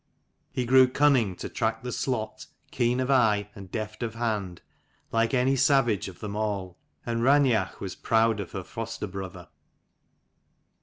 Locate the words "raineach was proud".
7.21-8.39